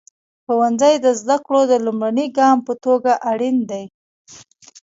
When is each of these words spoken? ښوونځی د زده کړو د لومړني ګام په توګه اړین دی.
ښوونځی 0.45 0.95
د 1.05 1.07
زده 1.21 1.37
کړو 1.45 1.61
د 1.71 1.73
لومړني 1.85 2.27
ګام 2.37 2.57
په 2.67 2.73
توګه 2.85 3.11
اړین 3.31 3.57
دی. 3.71 3.83